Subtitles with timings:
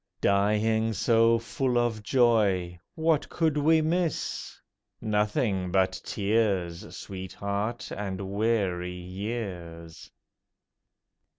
[0.19, 4.59] Dying so full of joy, what could we miss?
[4.99, 10.09] Nothing but tears, Sweetheart, and weary years.